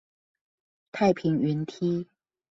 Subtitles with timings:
[0.91, 2.07] 太平雲梯